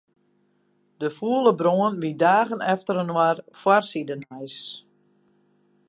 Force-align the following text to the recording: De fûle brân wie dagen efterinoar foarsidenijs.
De 1.01 1.09
fûle 1.17 1.51
brân 1.59 1.79
wie 2.03 2.19
dagen 2.25 2.61
efterinoar 2.73 3.37
foarsidenijs. 3.61 4.57